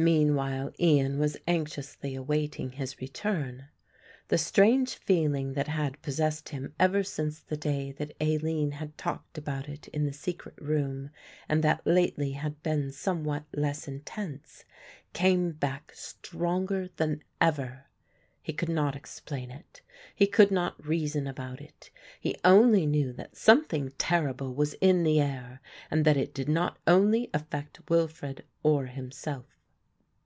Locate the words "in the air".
24.74-25.60